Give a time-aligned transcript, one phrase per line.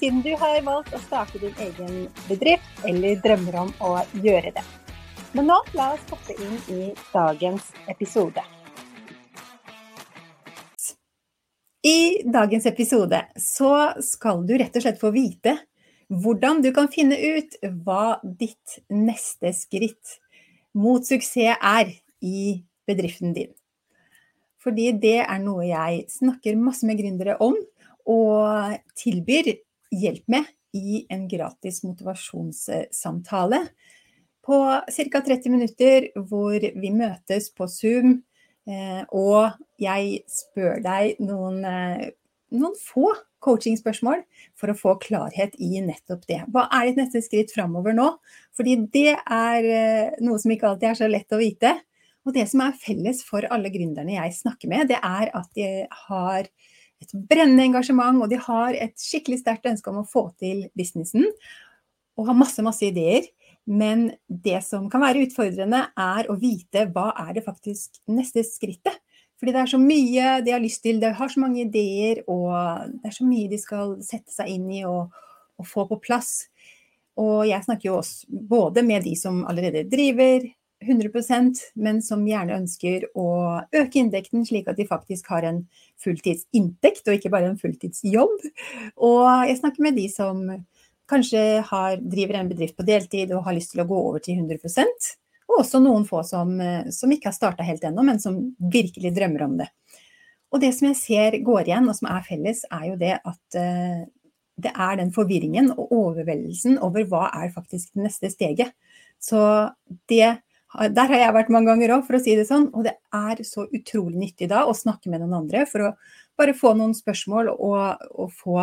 [0.00, 3.90] siden du har valgt å starte din egen bedrift eller drømmer om å
[4.24, 4.64] gjøre det.
[5.36, 6.80] Men nå la oss hoppe inn i
[7.12, 8.42] dagens episode.
[11.86, 15.54] I dagens episode så skal du rett og slett få vite
[16.10, 17.54] hvordan du kan finne ut
[17.84, 20.18] hva ditt neste skritt
[20.76, 23.52] mot suksess er i bedriften din.
[24.60, 27.56] Fordi det er noe jeg snakker masse med gründere om,
[28.10, 29.54] og tilbyr
[29.90, 33.64] hjelp med i en gratis motivasjonssamtale
[34.46, 34.58] på
[34.96, 35.20] ca.
[35.20, 38.20] 30 minutter, hvor vi møtes på Zoom.
[38.70, 42.10] Eh, og jeg spør deg noen, eh,
[42.54, 44.22] noen få coachingspørsmål
[44.58, 46.40] for å få klarhet i nettopp det.
[46.52, 48.08] Hva er ditt neste skritt framover nå?
[48.56, 51.74] Fordi det er eh, noe som ikke alltid er så lett å vite.
[52.28, 55.70] Og det som er felles for alle gründerne jeg snakker med, det er at de
[56.06, 56.50] har
[57.00, 61.26] et brennende engasjement, og de har et skikkelig sterkt ønske om å få til businessen.
[62.18, 63.28] Og har masse, masse ideer.
[63.70, 68.98] Men det som kan være utfordrende, er å vite hva er det faktisk neste skrittet.
[69.40, 72.90] Fordi det er så mye de har lyst til, de har så mange ideer, og
[73.00, 75.14] det er så mye de skal sette seg inn i og,
[75.56, 76.50] og få på plass.
[77.20, 80.44] Og jeg snakker jo også både med de som allerede driver
[80.80, 83.28] 100% men som gjerne ønsker å
[83.76, 85.62] øke inntekten, slik at de faktisk har en
[86.00, 88.36] fulltidsinntekt og ikke bare en fulltidsjobb.
[89.04, 90.44] Og jeg snakker med de som
[91.10, 94.38] kanskje har, driver en bedrift på deltid og har lyst til å gå over til
[94.40, 95.10] 100%
[95.50, 96.52] og også noen få som,
[96.94, 98.38] som ikke har starta helt ennå, men som
[98.70, 99.66] virkelig drømmer om det.
[100.50, 103.58] Og det som jeg ser går igjen, og som er felles, er jo det at
[103.58, 104.04] uh,
[104.60, 108.74] det er den forvirringen og overveldelsen over hva er faktisk det neste steget.
[109.20, 109.40] Så
[110.10, 112.68] det der har jeg vært mange ganger òg, for å si det sånn.
[112.76, 115.92] Og det er så utrolig nyttig da å snakke med noen andre for å
[116.38, 118.56] bare få noen spørsmål og, og få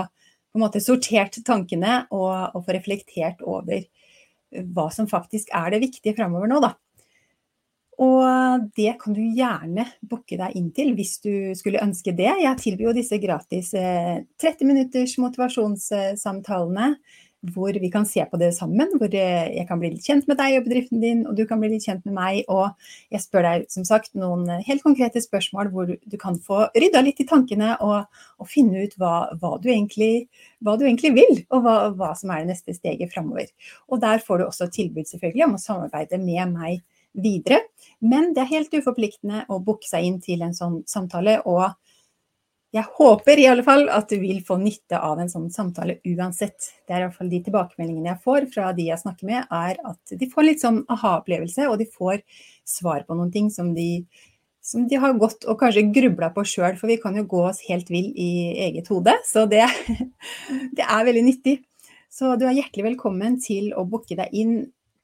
[0.47, 3.84] på en måte sortert tankene og, og, få reflektert over
[4.73, 6.72] hva som faktisk er det viktige framover nå, da.
[7.97, 12.29] Og det kan du gjerne booke deg inn til hvis du skulle ønske det.
[12.44, 16.91] Jeg tilbyr jo disse gratis 30 eh, minutters motivasjonssamtalene
[17.53, 18.90] hvor vi kan se på det sammen.
[19.00, 21.72] Hvor jeg kan bli litt kjent med deg og bedriften din, og du kan bli
[21.74, 22.41] litt kjent med meg.
[22.52, 22.74] Og
[23.13, 27.22] jeg spør deg som sagt noen helt konkrete spørsmål hvor du kan få rydda litt
[27.24, 30.28] i tankene og, og finne ut hva, hva, du egentlig,
[30.63, 33.50] hva, du egentlig, vil, og hva, hva som er det neste steget framover.
[33.91, 36.85] Og der får du også tilbud selvfølgelig om å samarbeide med meg
[37.18, 37.64] videre.
[38.03, 41.40] Men det er helt uforpliktende å booke seg inn til en sånn samtale.
[41.46, 41.72] og
[42.75, 46.69] jeg håper i alle fall at du vil få nytte av en sånn samtale uansett.
[46.83, 49.79] Det er i hvert fall de tilbakemeldingene jeg får fra de jeg snakker med, er
[49.88, 52.19] at de får litt sånn aha-opplevelse, og de får
[52.67, 54.03] svar på noen ting som de,
[54.59, 57.63] som de har gått og kanskje grubla på sjøl, for vi kan jo gå oss
[57.69, 58.31] helt vill i
[58.67, 59.16] eget hode.
[59.25, 59.63] Så det,
[60.78, 61.61] det er veldig nyttig.
[62.11, 64.57] Så du er hjertelig velkommen til å booke deg inn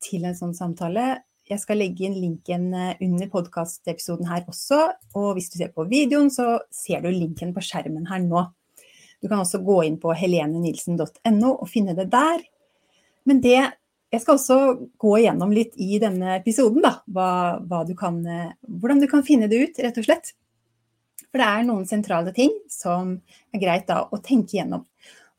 [0.03, 1.21] til en sånn samtale.
[1.51, 4.79] Jeg skal legge inn linken eh, under podkastepisoden her også.
[5.19, 8.45] Og hvis du ser på videoen, så ser du linken på skjermen her nå.
[9.23, 12.43] Du kan også gå inn på helenenilsen.no og finne det der.
[13.27, 13.61] Men det
[14.13, 14.55] Jeg skal også
[15.01, 16.99] gå igjennom litt i denne episoden, da.
[17.09, 17.29] Hva,
[17.65, 20.35] hva du kan, eh, hvordan du kan finne det ut, rett og slett.
[21.31, 23.15] For det er noen sentrale ting som
[23.49, 24.83] er greit da å tenke gjennom.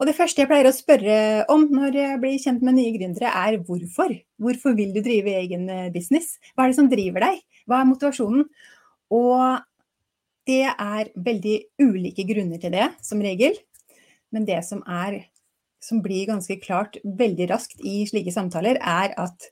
[0.00, 1.16] Og det første jeg pleier å spørre
[1.53, 4.16] om når jeg blir kjent med nye gründere, er hvorfor.
[4.43, 6.34] Hvorfor vil du drive egen eh, business?
[6.55, 7.44] Hva er det som driver deg?
[7.71, 8.49] Hva er motivasjonen?
[9.15, 9.62] Og
[10.49, 13.55] det er veldig ulike grunner til det, som regel.
[14.34, 15.23] Men det som, er,
[15.82, 19.50] som blir ganske klart veldig raskt i slike samtaler, er at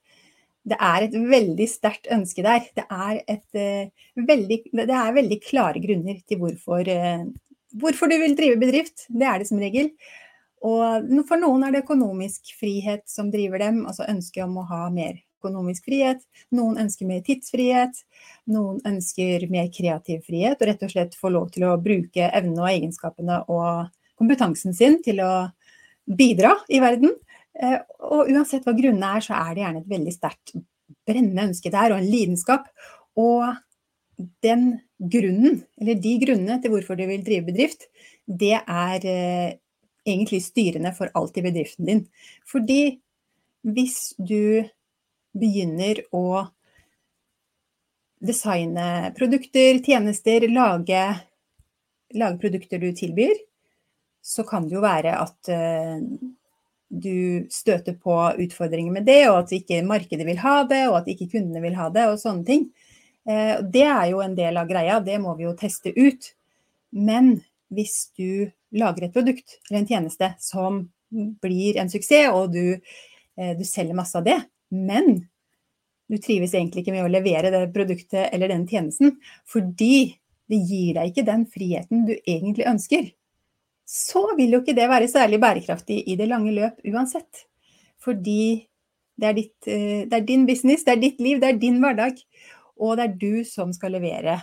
[0.68, 2.66] det er et veldig sterkt ønske der.
[2.76, 7.24] Det er, et, uh, veldig, det er veldig klare grunner til hvorfor, uh,
[7.78, 9.06] hvorfor du vil drive bedrift.
[9.08, 9.90] Det er det som regel.
[10.62, 14.84] Og for noen er det økonomisk frihet som driver dem, altså ønsket om å ha
[14.94, 16.22] mer økonomisk frihet.
[16.54, 17.98] Noen ønsker mer tidsfrihet.
[18.52, 22.62] Noen ønsker mer kreativ frihet, og rett og slett få lov til å bruke evnene
[22.62, 25.32] og egenskapene og kompetansen sin til å
[26.06, 27.14] bidra i verden.
[27.58, 30.54] Eh, og uansett hva grunnene er, så er det gjerne et veldig sterkt
[31.08, 32.70] brennende ønske der, og en lidenskap.
[33.18, 33.50] Og
[34.44, 34.76] den
[35.12, 37.88] grunnen, eller de grunnene til hvorfor du vil drive bedrift,
[38.26, 39.58] det er eh,
[40.04, 42.02] egentlig styrende for alt i bedriften din.
[42.48, 42.98] Fordi
[43.62, 44.64] hvis du
[45.38, 46.46] begynner å
[48.22, 51.02] designe produkter, tjenester, lage,
[52.14, 53.34] lage produkter du tilbyr,
[54.22, 55.98] så kan det jo være at uh,
[56.92, 58.14] du støter på
[58.44, 61.78] utfordringer med det, og at ikke markedet vil ha det, og at ikke kundene vil
[61.78, 62.68] ha det, og sånne ting.
[63.26, 66.30] Uh, det er jo en del av greia, det må vi jo teste ut.
[66.92, 67.40] Men
[67.72, 72.78] hvis du lager et produkt eller en tjeneste som blir en suksess, og du,
[73.40, 74.38] uh, du selger masse av det,
[74.72, 75.24] men
[76.12, 79.16] du trives egentlig ikke med å levere det produktet eller den tjenesten,
[79.48, 80.18] fordi
[80.50, 83.06] det gir deg ikke den friheten du egentlig ønsker,
[83.88, 87.46] så vil jo ikke det være særlig bærekraftig i det lange løp uansett.
[88.02, 88.64] Fordi
[89.20, 91.78] det er, ditt, eh, det er din business, det er ditt liv, det er din
[91.82, 92.20] hverdag.
[92.82, 94.38] Og det er du som skal levere,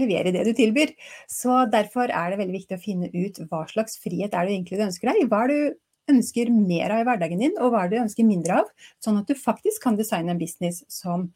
[0.00, 0.94] levere det du tilbyr.
[1.30, 4.80] Så derfor er det veldig viktig å finne ut hva slags frihet er det egentlig
[4.80, 5.24] du ønsker deg.
[5.30, 8.26] Hva er du ønsker mer av i hverdagen din, og hva er det du ønsker
[8.26, 8.70] mindre av,
[9.04, 11.28] sånn at du faktisk kan designe en business som,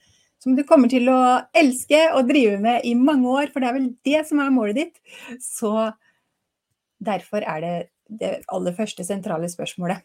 [0.43, 1.21] som du kommer til å
[1.57, 4.81] elske og drive med i mange år, for det er vel det som er målet
[4.81, 4.99] ditt.
[5.43, 5.73] Så
[6.99, 7.77] derfor er det
[8.07, 10.03] det aller første sentrale spørsmålet.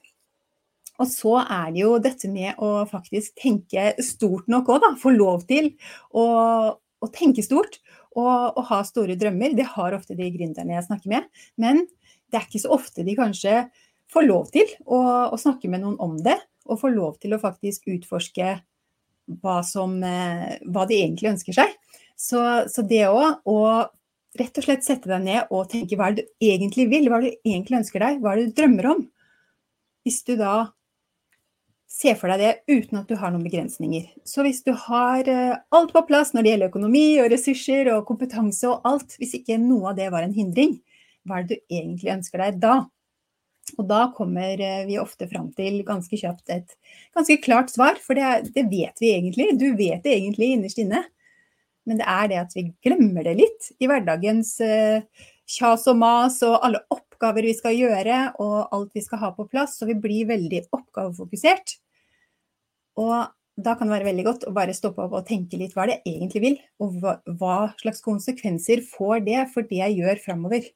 [1.01, 4.91] Og så er det jo dette med å faktisk tenke stort nok òg, da.
[5.01, 5.71] Få lov til
[6.13, 6.25] å,
[6.77, 7.79] å tenke stort
[8.17, 9.55] og, og, ha store drømmer.
[9.57, 11.29] Det har ofte de gründerne jeg snakker med.
[11.61, 11.85] Men
[12.31, 13.63] det er ikke så ofte de kanskje
[14.11, 14.99] får lov til å,
[15.31, 16.37] å, snakke med noen om det,
[16.67, 18.51] og får lov til å faktisk utforske
[19.41, 21.73] hva, som, eh, hva de egentlig ønsker seg.
[22.19, 23.87] Så, så det òg, å
[24.39, 27.19] rett og slett sette deg ned og tenke hva er det du egentlig vil, hva
[27.19, 29.01] er det du egentlig ønsker deg, hva er det du drømmer om?
[30.05, 30.53] Hvis du da
[31.91, 34.07] ser for deg det uten at du har noen begrensninger.
[34.27, 38.07] Så hvis du har eh, alt på plass når det gjelder økonomi og ressurser og
[38.07, 40.79] kompetanse og alt, hvis ikke noe av det var en hindring,
[41.27, 42.77] hva er det du egentlig ønsker deg da?
[43.77, 46.77] Og da kommer eh, vi ofte fram til ganske kjapt et
[47.15, 49.51] ganske klart svar, for det, det, vet vi egentlig.
[49.59, 51.03] Du vet det egentlig innerst inne.
[51.87, 55.01] Men det er det at vi glemmer det litt i hverdagens uh,
[55.49, 56.83] kjas og mas og alle
[57.21, 59.77] oppgaver vi skal gjøre og alt vi skal ha på plass.
[59.77, 61.77] Så vi blir veldig oppgavefokusert.
[62.97, 63.29] Og
[63.61, 66.01] da kan det være veldig godt å bare stoppe opp og tenke litt hva det
[66.07, 70.69] egentlig vil, og hva, hva slags konsekvenser får det for det jeg gjør framover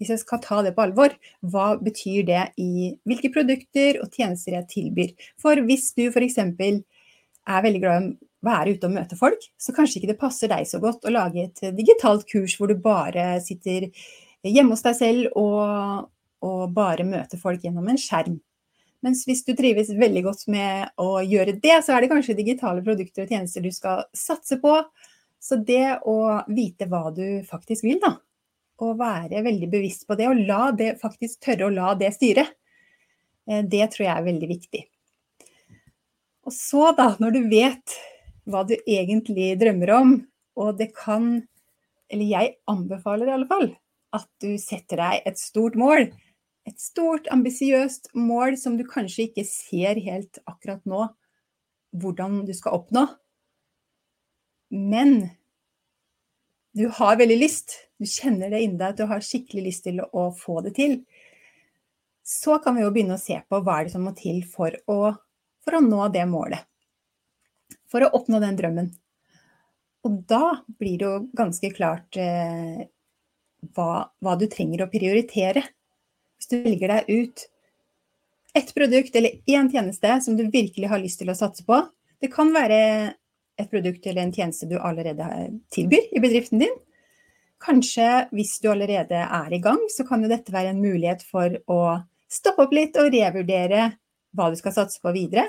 [0.00, 1.12] hvis jeg skal ta det på alvor,
[1.46, 5.12] hva betyr det i hvilke produkter og tjenester jeg tilbyr?
[5.38, 6.40] For hvis du f.eks.
[6.42, 10.50] er veldig glad i å være ute og møte folk, så kanskje ikke det passer
[10.50, 13.86] deg så godt å lage et digitalt kurs hvor du bare sitter
[14.52, 16.10] hjemme hos deg selv og,
[16.44, 18.38] og bare møte folk gjennom en skjerm.
[19.04, 22.84] Mens hvis du trives veldig godt med å gjøre det, så er det kanskje digitale
[22.84, 24.78] produkter og tjenester du skal satse på.
[25.44, 26.16] Så det å
[26.48, 28.14] vite hva du faktisk vil, da,
[28.80, 32.46] og være veldig bevisst på det, og la det, faktisk tørre å la det styre.
[33.44, 34.82] Eh, det tror jeg er veldig viktig.
[36.48, 37.98] Og så, da, når du vet
[38.48, 40.14] hva du egentlig drømmer om,
[40.60, 41.42] og det kan
[42.12, 43.70] Eller jeg anbefaler i alle fall
[44.14, 46.08] at du setter deg et stort mål.
[46.64, 51.08] Et stort, ambisiøst mål som du kanskje ikke ser helt akkurat nå
[51.94, 53.04] hvordan du skal oppnå.
[54.74, 55.28] Men
[56.74, 60.00] du har veldig lyst, du kjenner det inni deg at du har skikkelig lyst til
[60.02, 60.96] å få det til,
[62.24, 64.74] så kan vi jo begynne å se på hva er det som må til for
[64.90, 65.12] å,
[65.62, 66.64] for å nå det målet.
[67.92, 68.88] For å oppnå den drømmen.
[70.04, 72.88] Og da blir det jo ganske klart eh,
[73.74, 75.64] hva, hva, du trenger å prioritere.
[76.38, 77.44] Hvis du velger deg ut
[78.54, 81.80] ett produkt eller én tjeneste som du virkelig har lyst til å satse på.
[82.22, 82.78] Det kan være
[83.58, 85.26] et produkt eller en tjeneste du allerede
[85.74, 86.76] tilbyr i bedriften din.
[87.64, 91.58] Kanskje hvis du allerede er i gang, så kan jo dette være en mulighet for
[91.70, 91.80] å
[92.30, 93.92] stoppe opp litt og revurdere
[94.34, 95.48] hva du skal satse på videre.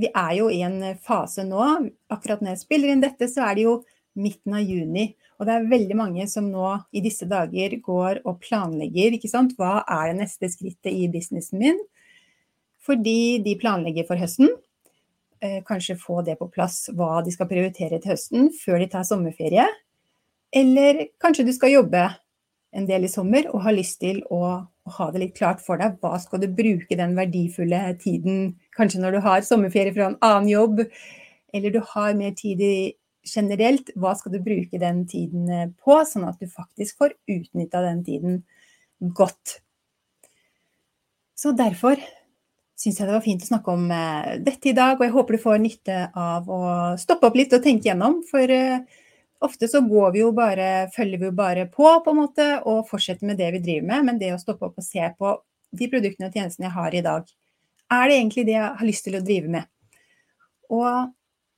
[0.00, 1.64] Vi er jo i en fase nå,
[2.12, 3.74] akkurat når jeg spiller inn dette, så er det jo
[4.18, 5.10] midten av juni.
[5.38, 9.56] Og det er veldig mange som nå i disse dager går og planlegger, ikke sant.
[9.58, 11.80] Hva er det neste skrittet i businessen min?
[12.84, 14.52] Fordi de planlegger for høsten.
[15.44, 19.06] Eh, kanskje få det på plass hva de skal prioritere til høsten før de tar
[19.08, 19.66] sommerferie.
[20.54, 22.04] Eller kanskje du skal jobbe
[22.74, 25.94] en del i sommer og har lyst til å, ha det litt klart for deg.
[26.02, 30.50] Hva skal du bruke den verdifulle tiden, kanskje når du har sommerferie fra en annen
[30.50, 30.82] jobb,
[31.56, 32.74] eller du har mer tid i
[33.24, 37.82] generelt, hva skal du bruke den tiden eh, på, sånn at du faktisk får utnytta
[37.84, 38.42] den tiden
[39.16, 39.58] godt.
[41.34, 42.00] Så derfor
[42.78, 45.36] syns jeg det var fint å snakke om eh, dette i dag, og jeg håper
[45.36, 46.60] du får nytte av å
[47.00, 48.20] stoppe opp litt og tenke gjennom.
[48.28, 48.84] For eh,
[49.44, 52.86] ofte så går vi jo bare, følger vi jo bare på, på en måte, og
[52.90, 54.08] fortsetter med det vi driver med.
[54.10, 55.36] Men det å stoppe opp og se på
[55.74, 57.30] de produktene og tjenestene jeg har i dag,
[57.94, 59.70] er det egentlig det jeg har lyst til å drive med?
[60.72, 61.12] Og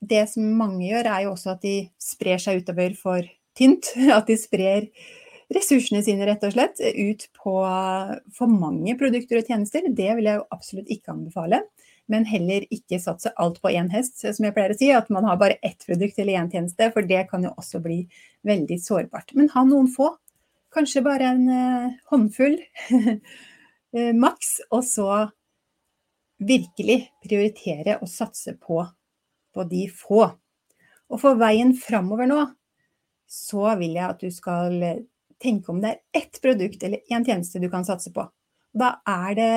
[0.08, 3.26] det som mange gjør, er jo også at de sprer seg utover for
[3.58, 3.92] tynt.
[4.16, 4.90] At de sprer
[5.54, 7.56] ressursene sine rett og slett ut på
[8.34, 9.86] for mange produkter og tjenester.
[9.86, 11.62] Det vil jeg jo absolutt ikke anbefale.
[12.10, 14.92] Men heller ikke satse alt på én hest, som jeg pleier å si.
[14.94, 18.04] At man har bare ett produkt eller én tjeneste, for det kan jo også bli
[18.46, 19.34] veldig sårbart.
[19.38, 20.12] Men ha noen få.
[20.74, 22.58] Kanskje bare en uh, håndfull
[23.96, 24.58] eh, maks.
[24.70, 25.08] Og så
[26.46, 28.82] virkelig prioritere og satse på,
[29.56, 30.28] på de få.
[31.10, 32.40] Og for veien framover nå,
[33.26, 34.78] så vil jeg at du skal
[35.42, 38.24] tenke om det er ett produkt eller én tjeneste du kan satse på.
[38.76, 39.56] Da er det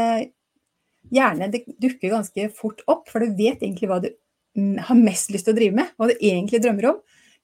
[1.13, 4.09] gjerne det dukker ganske fort opp, for du vet egentlig hva du
[4.57, 6.99] har mest lyst til å drive med, hva du egentlig drømmer om.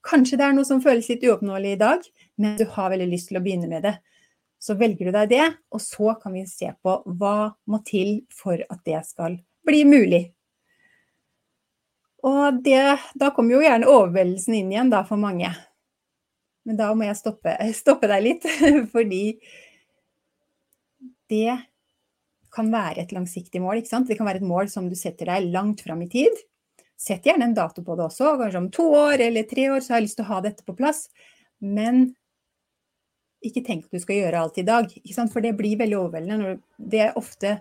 [0.06, 2.04] Kanskje det er noe som føles litt uoppnåelig i dag,
[2.42, 3.96] men du har veldig lyst til å begynne med det.
[4.62, 7.38] Så velger du deg det, og så kan vi se på hva
[7.70, 10.24] må til for at det skal bli mulig.
[12.26, 12.82] Og det,
[13.14, 15.52] da kommer jo gjerne overveldelsen inn igjen da, for mange.
[16.66, 18.50] Men da må jeg stoppe, stoppe deg litt,
[18.96, 19.24] fordi
[21.30, 21.60] det
[22.56, 23.82] kan være et langsiktig mål.
[23.82, 24.10] ikke sant?
[24.10, 26.44] Det kan være et mål som du setter deg langt fram i tid.
[26.96, 28.36] Sett gjerne en dato på det også.
[28.40, 30.66] Kanskje om to år eller tre år så har jeg lyst til å ha dette
[30.66, 31.10] på plass.
[31.60, 32.08] Men
[33.46, 35.34] ikke tenk at du skal gjøre alt i dag, ikke sant?
[35.34, 36.56] for det blir veldig overveldende.
[36.80, 37.60] Det er ofte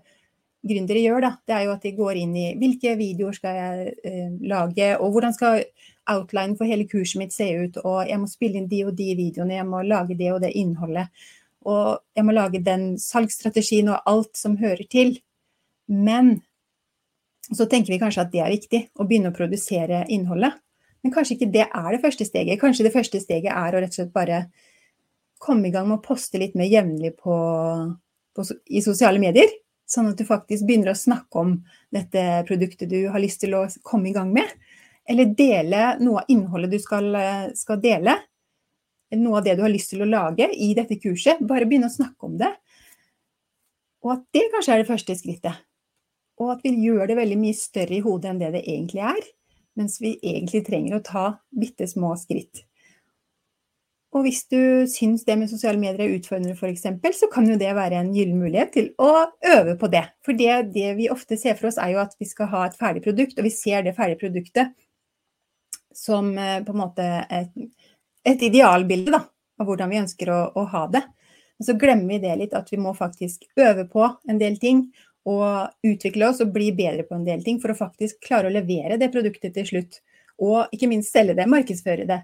[0.64, 3.92] gründere gjør, da, det er jo at de går inn i hvilke videoer skal jeg
[4.06, 5.64] eh, lage, og hvordan skal
[6.10, 9.10] outline for hele kurset mitt se ut, og jeg må spille inn de og de
[9.18, 11.12] videoene, jeg må lage det og det innholdet.
[11.64, 15.14] Og jeg må lage den salgsstrategien og alt som hører til.
[15.88, 16.36] Men
[17.48, 20.58] så tenker vi kanskje at det er viktig, å begynne å produsere innholdet.
[21.04, 22.60] Men kanskje ikke det er det første steget.
[22.60, 24.44] Kanskje det første steget er å rett og slett bare
[25.40, 27.34] komme i gang med å poste litt mer jevnlig på,
[28.36, 29.50] på, i sosiale medier.
[29.86, 31.56] Sånn at du faktisk begynner å snakke om
[31.92, 34.48] dette produktet du har lyst til å komme i gang med.
[35.08, 37.10] Eller dele noe av innholdet du skal,
[37.56, 38.16] skal dele.
[39.14, 41.42] Noe av det du har lyst til å lage i dette kurset.
[41.44, 42.50] Bare begynne å snakke om det.
[44.04, 45.64] Og at det kanskje er det første skrittet.
[46.40, 49.20] Og at vi gjør det veldig mye større i hodet enn det det egentlig er.
[49.78, 52.64] Mens vi egentlig trenger å ta bitte små skritt.
[54.14, 56.84] Og hvis du syns det med sosiale medier er utfordrende f.eks.,
[57.18, 59.10] så kan jo det være en gyllen mulighet til å
[59.50, 60.04] øve på det.
[60.22, 62.76] For det, det, vi ofte ser for oss er jo at vi skal ha et
[62.78, 64.70] ferdig produkt, og vi ser det ferdige produktet
[65.94, 67.50] som eh, på en måte et,
[68.26, 69.24] et idealbilde da,
[69.58, 71.02] av hvordan vi ønsker å, å ha det.
[71.58, 74.86] Og så glemmer vi det litt, at vi må faktisk øve på en del ting
[75.30, 78.54] og utvikle oss og bli bedre på en del ting for å faktisk klare å
[78.54, 80.00] levere det produktet til slutt.
[80.42, 82.20] Og ikke minst selge det, markedsføre det.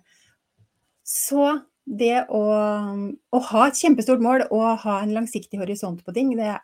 [1.06, 1.46] Så
[1.90, 2.42] det å,
[3.34, 6.54] å, ha et kjempestort mål og ha en langsiktig horisont på ting, det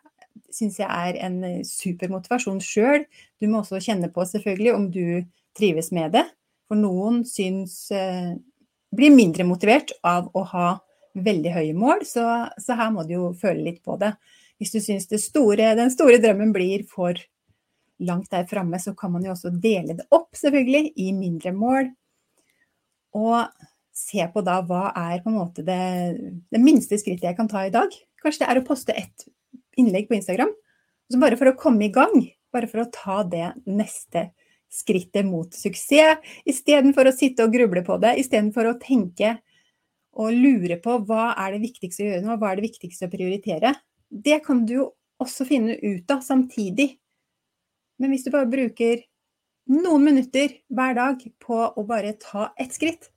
[0.53, 3.03] syns jeg er en super motivasjon sjøl.
[3.41, 5.05] Du må også kjenne på selvfølgelig om du
[5.57, 6.23] trives med det.
[6.67, 8.35] For noen syns eh,
[8.95, 10.67] blir mindre motivert av å ha
[11.17, 12.23] veldig høye mål, så,
[12.61, 14.13] så her må du jo føle litt på det.
[14.61, 17.17] Hvis du syns den store drømmen blir for
[18.05, 21.89] langt der framme, så kan man jo også dele det opp, selvfølgelig, i mindre mål.
[23.17, 23.49] Og
[23.97, 25.81] se på da hva er på en måte det,
[26.53, 27.93] det, minste skrittet jeg kan ta i dag.
[28.21, 29.25] Kanskje det er å poste ett
[29.79, 30.51] innlegg på Instagram.
[31.11, 34.29] Så bare for å komme i gang, bare for å ta det neste
[34.73, 39.37] skrittet mot suksess, istedenfor å sitte og gruble på det, istedenfor å tenke
[40.17, 43.13] og lure på hva er det viktigste å gjøre nå, hva er det viktigste å
[43.13, 43.73] prioritere.
[44.09, 44.87] Det kan du jo
[45.23, 46.89] også finne ut av samtidig.
[48.01, 49.01] Men hvis du bare bruker
[49.71, 53.09] noen minutter hver dag på å bare ta ett skritt,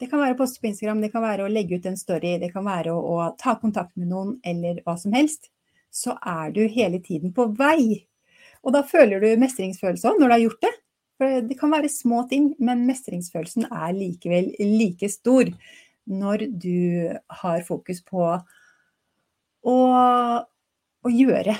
[0.00, 2.36] det kan være å poste på Instagram, det kan være å legge ut en story,
[2.40, 5.48] det kan være å, å, ta kontakt med noen eller hva som helst.
[5.92, 8.04] Så er du hele tiden på vei.
[8.66, 10.74] Og da føler du mestringsfølelse òg når du har gjort det.
[11.16, 15.48] For det kan være små ting, men mestringsfølelsen er likevel like stor
[16.06, 17.08] når du
[17.40, 18.26] har fokus på
[19.66, 19.78] å,
[20.44, 21.56] å gjøre.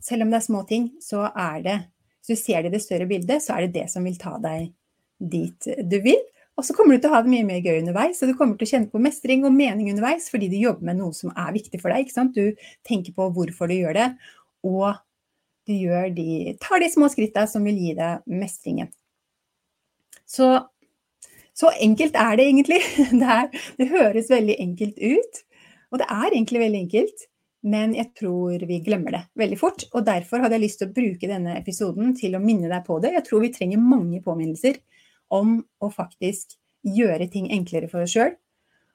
[0.00, 1.78] Selv om det er små ting, så er det
[2.20, 4.34] Hvis du ser det i det større bildet, så er det det som vil ta
[4.40, 4.66] deg
[5.20, 6.20] dit du vil.
[6.60, 8.58] Og så kommer du til å ha det mye mer gøy underveis, og du kommer
[8.60, 11.54] til å kjenne på mestring og mening underveis fordi du jobber med noe som er
[11.54, 12.04] viktig for deg.
[12.04, 12.36] ikke sant?
[12.36, 12.52] Du
[12.84, 14.08] tenker på hvorfor du gjør det,
[14.68, 14.98] og
[15.70, 15.86] du
[16.18, 16.26] de,
[16.60, 18.90] tar de små skrittene som vil gi deg mestringen.
[20.28, 20.50] Så,
[21.56, 22.82] så enkelt er det egentlig.
[23.22, 23.48] Det, er,
[23.80, 25.42] det høres veldig enkelt ut,
[25.90, 27.26] og det er egentlig veldig enkelt.
[27.72, 29.88] Men jeg tror vi glemmer det veldig fort.
[29.96, 33.00] Og derfor hadde jeg lyst til å bruke denne episoden til å minne deg på
[33.00, 33.16] det.
[33.16, 34.76] Jeg tror vi trenger mange påminnelser
[35.30, 38.34] om å faktisk gjøre ting enklere for oss sjøl.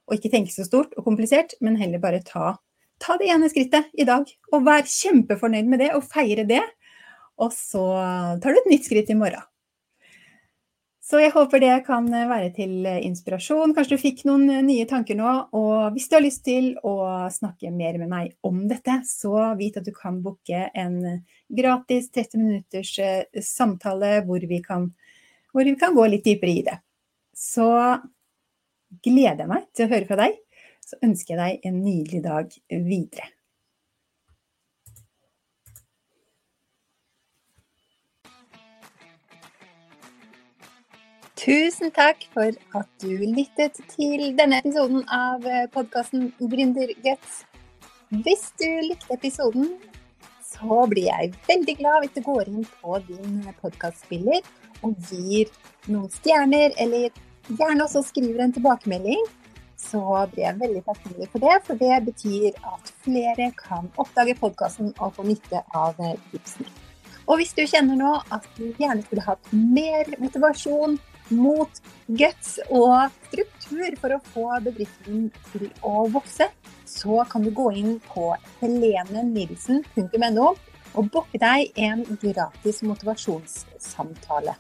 [0.06, 2.58] Og ikke tenke så stort og komplisert, men heller bare ta
[3.02, 6.64] ta det ene skrittet i dag, og vær kjempefornøyd med det, og feire det.
[7.42, 7.84] Og så
[8.42, 9.44] tar du et nytt skritt i morgen.
[11.06, 13.76] Så jeg håper det kan være til inspirasjon.
[13.78, 15.34] Kanskje du fikk noen nye tanker nå.
[15.54, 16.96] Og hvis du har lyst til å
[17.30, 20.96] snakke mer med meg om dette, så vit at du kan booke en
[21.46, 24.88] gratis 30 minutters eh, samtale hvor vi kan,
[25.56, 26.76] hvor vi kan gå litt dypere i det.
[27.32, 27.70] Så
[29.06, 30.36] gleder jeg meg til å høre fra deg.
[30.84, 33.32] Så ønsker jeg deg en nydelig dag videre.
[41.40, 47.44] Tusen takk for at du lyttet til denne episoden av eh, podkasten Gründerguts.
[48.26, 49.76] Hvis du likte episoden,
[50.42, 54.42] så blir jeg veldig glad hvis du går inn på din podkastspiller
[54.84, 55.52] og gir
[55.88, 57.10] noen stjerner, eller
[57.48, 59.26] gjerne også skriver en tilbakemelding.
[59.80, 60.02] Så
[60.32, 65.14] blir jeg veldig takknemlig for det, for det betyr at flere kan oppdage podkasten og
[65.18, 66.00] få nytte av
[66.32, 66.72] tipsene.
[67.26, 70.98] Og hvis du kjenner nå at du gjerne skulle hatt mer motivasjon,
[71.34, 76.48] mot guts og struktur for å få bedriften til å vokse,
[76.86, 78.30] så kan du gå inn på
[78.62, 80.48] helenenilsen.no
[80.96, 84.56] og booke deg en gratis motivasjonssamtale.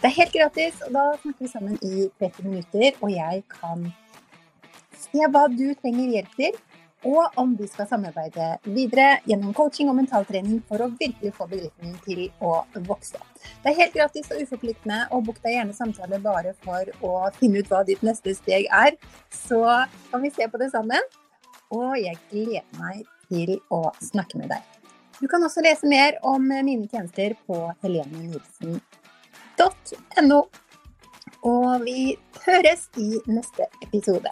[0.00, 3.86] Det er helt gratis, og da snakker vi sammen i 30 minutter, og jeg kan
[5.04, 6.62] se hva du trenger hjelp til
[7.04, 11.96] og om vi skal samarbeide videre gjennom coaching og mentaltrening for å virkelig få bedriften
[12.06, 12.54] til å
[12.88, 13.20] vokse.
[13.62, 17.60] Det er helt gratis og uforpliktende, og bok deg gjerne samtale bare for å finne
[17.60, 18.96] ut hva ditt neste steg er.
[19.28, 19.60] Så
[20.10, 21.12] kan vi se på det sammen.
[21.74, 24.73] Og jeg gleder meg til å snakke med deg.
[25.24, 30.40] Du kan også lese mer om mine tjenester på helenenilsen.no.
[31.48, 32.12] Og vi
[32.44, 34.28] høres i neste episode.